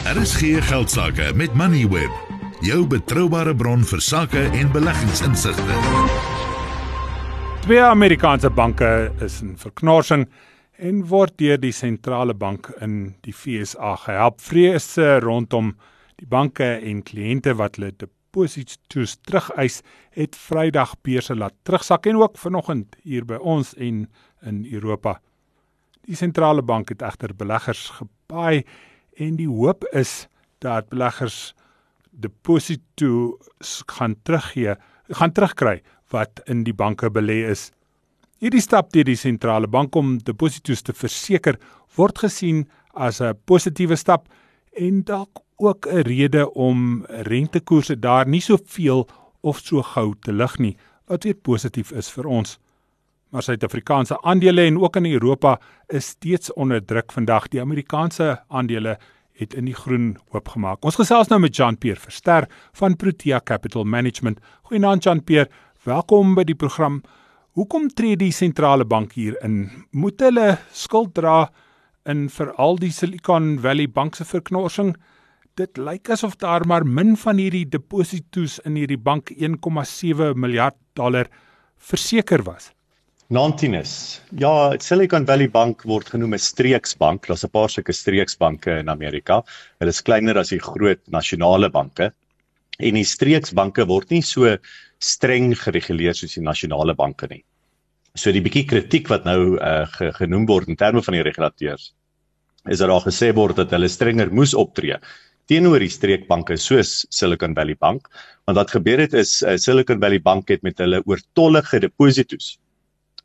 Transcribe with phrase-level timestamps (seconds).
[0.00, 2.10] RSG Geldsaake met Moneyweb,
[2.64, 5.76] jou betroubare bron vir sake en beleggingsinsigte.
[7.66, 8.88] Twee Amerikaanse banke
[9.20, 10.24] is in verknorsing
[10.80, 14.40] en word deur die sentrale bank in die FSA gehelp.
[14.40, 15.74] Vrese rondom
[16.16, 19.82] die banke en kliënte wat hulle deposito's terugeis,
[20.16, 24.06] het Vrydag beurse laat terugsak en ook vanoggend hier by ons en
[24.48, 25.18] in Europa.
[26.08, 28.64] Die sentrale bank het egter beleggers gepaai
[29.20, 30.26] en die hoop is
[30.64, 31.52] dat beleggers
[32.10, 33.36] deposito
[33.96, 34.74] gaan teruggee,
[35.08, 35.80] gaan terugkry
[36.10, 37.68] wat in die banke belê is.
[38.40, 41.58] Hierdie stap deur die sentrale bank om deposito's te verseker
[41.96, 42.64] word gesien
[42.94, 44.28] as 'n positiewe stap
[44.72, 49.08] en dalk ook 'n rede om rentekoerse daar nie soveel
[49.42, 52.58] of so gou te lig nie wat weer positief is vir ons.
[53.30, 57.48] Maar Suid-Afrikaanse aandele en ook in Europa is steeds onder druk vandag.
[57.48, 58.96] Die Amerikaanse aandele
[59.38, 60.82] het in die groen oopgemaak.
[60.84, 64.40] Ons gesels nou met Jean-Pierre Verster van Protea Capital Management.
[64.62, 65.50] Goeienaand Jean-Pierre,
[65.86, 67.00] welkom by die program.
[67.54, 69.70] Hoekom tree die sentrale bank hier in?
[69.94, 71.44] Moet hulle skuld dra
[72.10, 74.96] in veral die Silicon Valley bank se verknorsing?
[75.54, 81.30] Dit lyk asof daar maar min van hierdie deposito's in hierdie bank 1,7 miljard dollar
[81.78, 82.72] verseker was.
[83.30, 84.20] Nantinus.
[84.42, 87.28] Ja, Silicon Valley Bank word genoem 'n streeksbank.
[87.28, 89.44] Daar's 'n paar sulke streeksbanke in Amerika.
[89.78, 92.12] Hulle is kleiner as die groot nasionale banke.
[92.80, 94.56] En die streeksbanke word nie so
[94.98, 97.44] streng gereguleer soos die nasionale banke nie.
[98.16, 99.86] So die bietjie kritiek wat nou uh,
[100.18, 101.92] genoem word in terme van die regulateurs
[102.68, 104.98] is dat daar gesê word dat hulle strenger moes optree
[105.48, 108.08] teenoor die streekbanke soos Silicon Valley Bank
[108.46, 112.58] want wat gebeur het is uh, Silicon Valley Bank het met hulle oortollige deposito's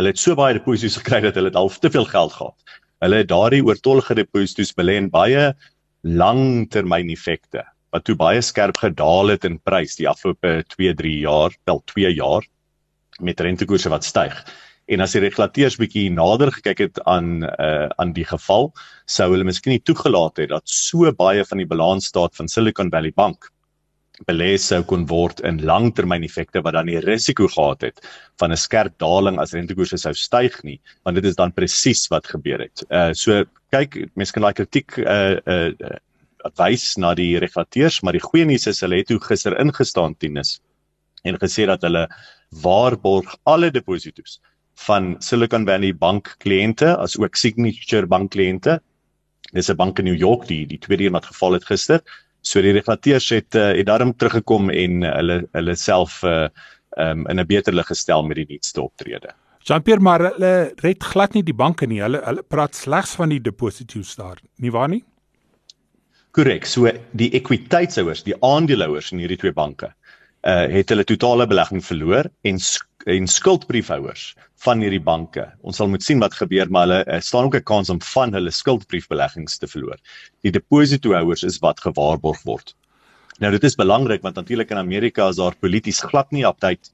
[0.00, 2.78] Hulle het so baie deposito's gekry dat hulle half te veel geld gehad.
[3.04, 5.50] Hulle het daardie oortollige deposito's belê in baie
[6.00, 11.82] langtermyn effekte wat toe baie skerp gedaal het in prys die afgelope 2-3 jaar, wel
[11.92, 12.46] 2 jaar
[13.20, 14.40] met rentekoerse wat styg.
[14.88, 18.70] En as die regulateurs bietjie nader gekyk het aan uh aan die geval,
[19.04, 23.12] sou hulle miskien nie toegelaat het dat so baie van die balansstaat van Silicon Valley
[23.12, 23.50] Bank
[24.28, 28.00] belê sou kon word in langtermyneffekte wat dan die risiko gehad het
[28.40, 32.26] van 'n skerp daling as rentekoerse sou styg nie want dit is dan presies wat
[32.26, 32.84] gebeur het.
[32.90, 35.96] Uh so kyk mense kan daai kritiek uh uh
[36.56, 40.60] wys na die regulateurs maar die goeie nuus is hulle het toe gister ingestaan Tinus
[41.24, 42.08] en gesê dat hulle
[42.62, 44.40] waarborg alle deposito's
[44.86, 48.80] van Silicon Valley Bank kliënte as ook Signature Bank kliënte.
[49.52, 52.00] Dis 'n bank in New York die die tweede een wat geval het gister
[52.42, 56.48] So die regulateurs het uh, het daarom teruggekom en uh, hulle hulle self uh
[56.98, 59.34] um, in 'n beter lig gestel met die nuutste optrede.
[59.62, 62.00] Jean-Pierre maar hulle red glad nie die banke nie.
[62.02, 64.38] Hulle hulle praat slegs van die deposito's daar.
[64.56, 65.04] Nie waar nie?
[66.32, 66.66] Korrek.
[66.66, 69.92] So die ekwiteitshouers, die aandeelhouers in hierdie twee banke,
[70.48, 72.58] uh het hulle totale belegging verloor en
[73.06, 75.46] en skuldbriefhouers van hierdie banke.
[75.64, 78.32] Ons sal moet sien wat gebeur, maar hulle uh, staan ook 'n kans om van
[78.32, 79.96] hulle skuldbriefbeleggings te verloor.
[80.42, 82.74] Die depositohouers is wat gewaarborg word.
[83.38, 86.92] Nou dit is belangrik want natuurlik in Amerika is daar polities glad nie aptyd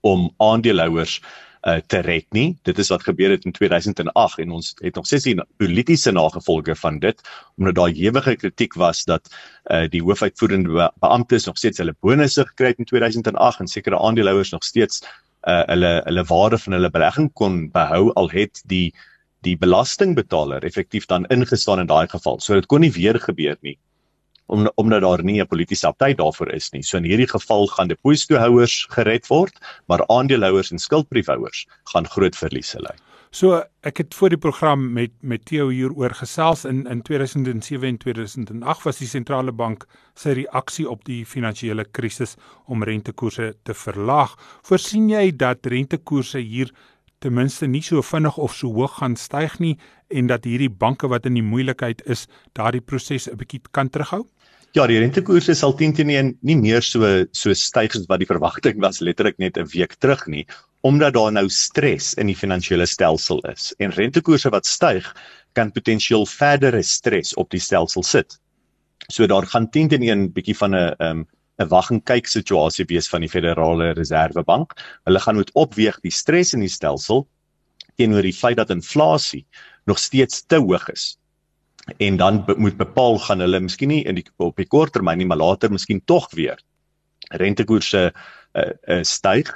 [0.00, 1.20] om aandeelhouers
[1.60, 2.56] te red nie.
[2.62, 6.76] Dit is wat gebeur het in 2008 en ons het nog steeds die politieke nagevolge
[6.76, 7.20] van dit
[7.56, 9.28] omdat daar ewige kritiek was dat
[9.66, 13.98] uh, die hoofuitvoerende be beamptes nog steeds hulle bonusse gekry het in 2008 en sekere
[13.98, 18.94] aandeelhouers nog steeds uh, hulle hulle waarde van hulle belegging kon behou al het die
[19.46, 22.40] die belastingbetaler effektief dan ingestaan in daai geval.
[22.40, 23.78] So dit kon nie weer gebeur nie
[24.48, 26.82] om omdat daar nie 'n politieke party daarvoor is nie.
[26.82, 32.80] So in hierdie geval gaan depositohouers gered word, maar aandeelhouers en skuldbriefhouers gaan groot verliese
[32.80, 32.96] ly.
[33.30, 37.98] So ek het voor die program met met Theo hieroor gesels in in 2007 en
[37.98, 42.36] 2008 was die sentrale bank sy reaksie op die finansiële krisis
[42.66, 44.32] om rentekoerse te verlaag.
[44.62, 46.72] Voorsien jy dat rentekoerse hier
[47.20, 49.76] ten minste nie so vinnig of so hoog gaan styg nie
[50.08, 54.24] en dat hierdie banke wat in die moeilikheid is, daardie proses 'n bietjie kan terughou?
[54.76, 56.10] Ja, die rentekoerse sal teen teen
[56.44, 60.26] nie meer so so styg as wat die verwagting was letterlik net 'n week terug
[60.28, 60.44] nie,
[60.84, 63.72] omdat daar nou stres in die finansiële stelsel is.
[63.78, 65.08] En rentekoerse wat styg
[65.54, 68.38] kan potensieel verdere stres op die stelsel sit.
[69.08, 71.26] So daar gaan teen teen 'n bietjie van 'n um,
[71.58, 74.72] 'n wag en kyk situasie wees van die Federale Reservebank.
[75.04, 77.26] Hulle gaan moet opweeg die stres in die stelsel
[77.96, 79.46] teenoor die feit dat inflasie
[79.86, 81.16] nog steeds te hoog is
[81.96, 85.18] en dan be moet bepaal gaan hulle miskien nie in die op die kort termyn
[85.18, 86.60] nie maar later miskien tog weer
[87.30, 89.50] rentekoerse uh, uh, styg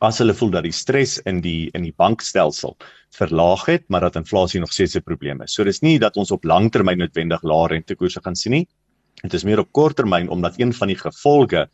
[0.00, 2.76] as hulle voel dat die stres in die in die bankstelsel
[3.16, 5.52] verlaag het, maar dat inflasie nog steeds 'n probleem is.
[5.52, 8.68] So dis nie dat ons op langtermyn noodwendig lae rentekoerse gaan sien nie.
[9.22, 11.68] Dit is meer op korttermyn omdat een van die gevolge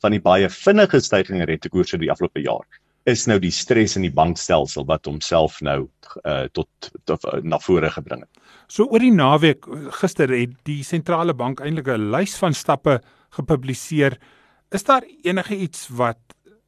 [0.00, 2.66] van die baie vinnige stygings in rentekoerse die afgelope jaar
[3.04, 5.88] is nou die stres in die bankstelsel wat homself nou
[6.24, 6.68] uh, tot,
[7.04, 8.41] tot uh, na vore gebring het.
[8.72, 9.66] So oor die naweek
[9.98, 13.00] gister het die sentrale bank eintlik 'n lys van stappe
[13.36, 14.16] gepubliseer.
[14.72, 16.20] Is daar enige iets wat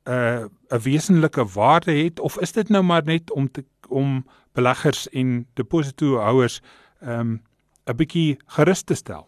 [0.04, 4.26] 'n uh, 'n wesenlike waarde het of is dit nou maar net om te om
[4.52, 6.60] beleggers en depositohouers
[7.00, 7.42] ehm um,
[7.86, 9.26] 'n bietjie gerus te stel?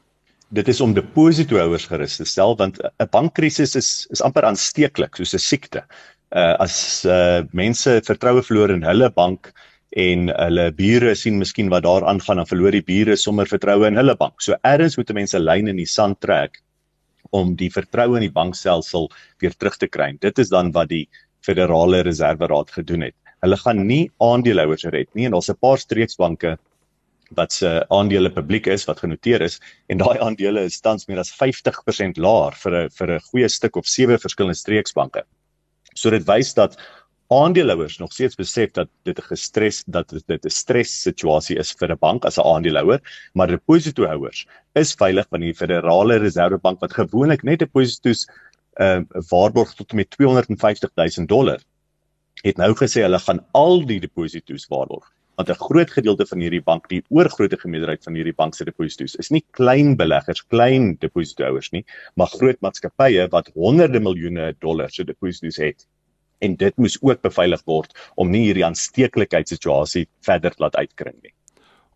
[0.48, 5.32] Dit is om depositohouers gerus te stel want 'n bankkrisis is is amper aansteeklik soos
[5.34, 5.84] 'n siekte.
[6.30, 9.52] Uh as uh mense vertroue verloor in hulle bank
[9.96, 13.96] en hulle bure sien miskien wat daar aangaan dan verloor die bure sommer vertroue in
[13.96, 14.42] hulle bank.
[14.44, 16.60] So ergens moet mense lyn in die sand trek
[17.32, 19.08] om die vertroue in die bankstelsel
[19.42, 20.12] weer terug te kry.
[20.20, 21.06] Dit is dan wat die
[21.46, 23.16] Federale Reserve Raad gedoen het.
[23.44, 26.56] Hulle gaan nie aandeelhouers red nie en daar's 'n paar streeksbanke
[27.34, 31.32] wat se aandele publiek is wat genoteer is en daai aandele is tans meer as
[31.32, 35.22] 50% laer vir 'n vir 'n goeie stuk of sewe verskillende streeksbanke.
[35.94, 36.76] So dit wys dat
[37.28, 41.90] aandeelhouers nog steeds besef dat dit 'n gestres dat dit 'n stres situasie is vir
[41.92, 43.00] 'n bank as 'n aandeelhouer,
[43.34, 48.26] maar depositohouers is veilig van die Federale Reservebank wat gewoonlik net depositos
[48.74, 51.60] ehm uh, waarborg tot met 250 000 dollar.
[52.42, 56.62] Het nou gesê hulle gaan al die depositos waarborg want 'n groot gedeelte van hierdie
[56.62, 61.70] bank, die oorgrootste meerderheid van hierdie bank se depositos is nie klein beleggers, klein depositohouers
[61.72, 61.84] nie,
[62.14, 65.86] maar groot maatskappye wat honderde miljoene dollar se depositos het
[66.38, 71.32] en dit moes ook beveilig word om nie hierdie aansteeklikheidssituasie verder laat uitkring nie.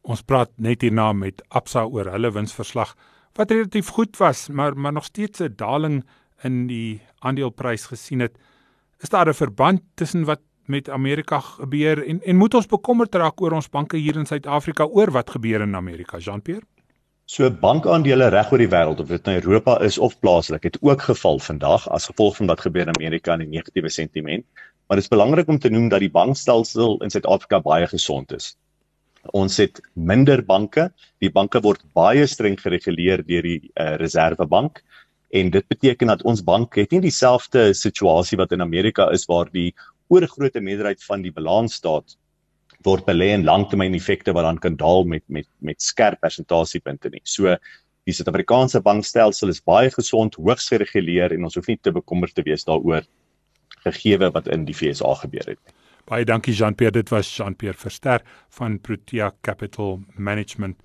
[0.03, 2.95] Ons praat net hierna met Absa oor hulle winsverslag
[3.39, 6.05] wat relatief goed was, maar maar nog steeds 'n daling
[6.43, 8.39] in die aandeleprys gesien het.
[9.01, 13.41] Is daar 'n verband tussen wat met Amerika gebeur en en moet ons bekommerd raak
[13.41, 16.67] oor ons banke hier in Suid-Afrika oor wat gebeur in Amerika, Jean-Pierre?
[17.31, 21.05] So bankaandele reg oor die wêreld of dit nou Europa is of plaaslik het ook
[21.06, 24.43] geval vandag as gevolg van wat gebeur in Amerika en die negatiewe sentiment.
[24.88, 28.49] Maar dit is belangrik om te noem dat die bankstelsel in Suid-Afrika baie gesond is.
[29.31, 30.88] Ons het minder banke.
[31.23, 34.82] Die banke word baie streng gereguleer deur die uh, Reservebank
[35.31, 39.55] en dit beteken dat ons bank het nie dieselfde situasie wat in Amerika is waar
[39.55, 39.69] die
[40.11, 42.19] oorgrootste meerderheid van die balansstaat
[42.87, 47.23] word belê in langtermyn effekte wat dan kan daal met met met skerp persentasiepunte nie.
[47.25, 47.56] So
[48.09, 52.44] die Suid-Afrikaanse bankstelsel is baie gesond, hoogs gereguleer en ons hoef nie te bekommerd te
[52.47, 53.05] wees daaroor
[53.85, 55.75] gegeewe wat in die FSA gebeur het nie.
[56.09, 58.25] Baie dankie Jean-Pierre, dit was Jean-Pierre Verster
[58.56, 60.81] van Protea Capital Management.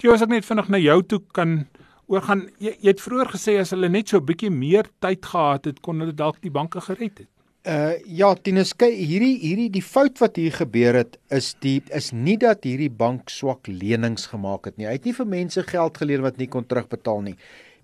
[0.00, 1.66] Jy was ek net vinnig na jou toe kan
[2.08, 2.46] oorgaan.
[2.62, 5.80] Jy, jy het vroeër gesê as hulle net so 'n bietjie meer tyd gehad het,
[5.82, 7.28] kon hulle dalk die banke gered het.
[7.60, 12.38] Uh ja, Tinus, hierdie hierdie die fout wat hier gebeur het is die is nie
[12.40, 14.86] dat hierdie bank swak lenings gemaak het nie.
[14.88, 17.34] Hy het nie vir mense geld geleen wat nie kon terugbetaal nie.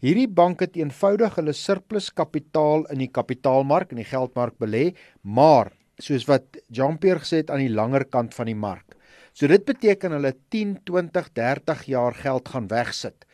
[0.00, 5.75] Hierdie bank het eenvoudig hulle surplus kapitaal in die kapitaalmark en die geldmark belê, maar
[6.00, 8.96] soos wat Jean-Pierre gesê het aan die langer kant van die mark.
[9.37, 13.28] So dit beteken hulle 10, 20, 30 jaar geld gaan wegsit.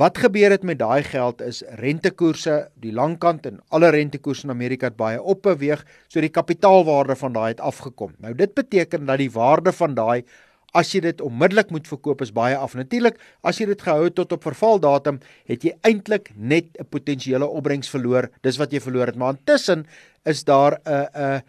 [0.00, 4.88] Wat gebeur het met daai geld is rentekoerse, die langkant en alle rentekoerse in Amerika
[4.88, 8.14] het baie opbeweeg, so die kapitaalwaarde van daai het afgekom.
[8.24, 10.22] Nou dit beteken dat die waarde van daai
[10.72, 12.78] as jy dit onmiddellik moet verkoop is baie af.
[12.78, 15.18] Natuurlik, as jy dit gehou het tot op vervaldatum,
[15.50, 18.30] het jy eintlik net 'n potensiële opbrengs verloor.
[18.40, 19.84] Dis wat jy verloor het, maar intussen
[20.24, 21.42] is daar 'n 'n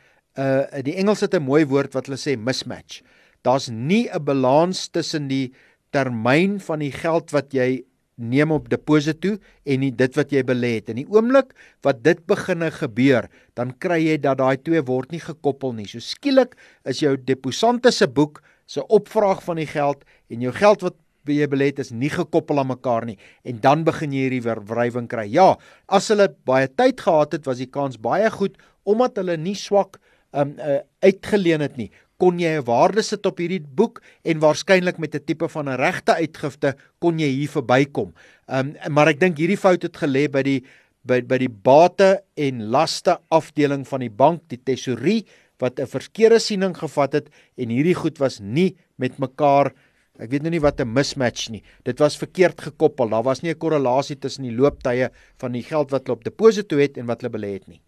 [0.76, 3.02] 'n die Engels het 'n mooi woord wat hulle sê mismatch.
[3.44, 5.54] Daar's nie 'n balans tussen die
[5.92, 7.84] termyn van die geld wat jy
[8.22, 9.36] neem op deposito
[9.66, 10.92] en nie dit wat jy belê het.
[10.94, 11.54] In die oomblik
[11.86, 15.88] wat dit beginne gebeur, dan kry jy dat daai twee word nie gekoppel nie.
[15.90, 16.56] So skielik
[16.88, 20.98] is jou deposante se boek se opvraag van die geld en jou geld wat
[21.30, 25.10] jy belê het is nie gekoppel aan mekaar nie en dan begin jy hierdie wrywing
[25.12, 25.28] kry.
[25.30, 25.56] Ja,
[25.88, 28.58] as hulle baie tyd gehad het, was die kans baie goed
[28.90, 30.00] omdat hulle nie swak
[30.32, 31.90] um uh, uitgeleen het nie
[32.22, 35.82] kon jy 'n waarde sit op hierdie boek en waarskynlik met 'n tipe van 'n
[35.82, 38.14] regte uitgifte kon jy hier verbykom.
[38.48, 40.62] Ehm um, maar ek dink hierdie fout het gelê by die
[41.04, 45.26] by by die bate en laste afdeling van die bank, die tesorie
[45.60, 49.74] wat 'n verkeerde siening gevat het en hierdie goed was nie met mekaar
[50.22, 51.64] Ek weet nou nie wat 'n mismatch nie.
[51.84, 53.10] Dit was verkeerd gekoppel.
[53.10, 56.78] Daar was nie 'n korrelasie tussen die looptye van die geld wat hulle op deposito
[56.78, 57.82] het en wat hulle belê het nie.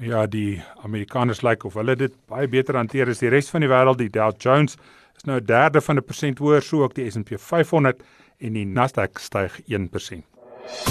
[0.00, 3.64] Ja, die Amerikaners lyk like of hulle dit baie beter hanteer as die res van
[3.64, 4.00] die wêreld.
[4.00, 4.76] Die Dow Jones
[5.16, 8.02] is nou 'n derde van 'n persent hoër, so ook die S&P 500
[8.38, 10.24] en die Nasdaq styg 1%.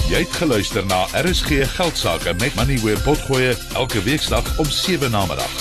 [0.10, 5.26] Jy het geluister na RSG Geldsaake met Money where potgoe elke weeksdag om 7 na
[5.26, 5.52] middag.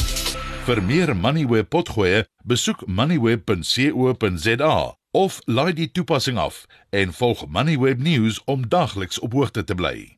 [0.65, 7.99] Vir meer Money where potgoe, besoek moneyweb.co.za of laai die toepassing af en volg Moneyweb
[7.99, 10.14] News om dagliks op hoogte te bly.